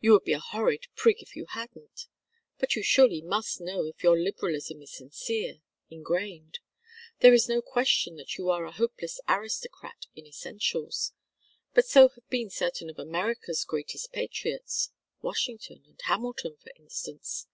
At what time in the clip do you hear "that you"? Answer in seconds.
8.16-8.50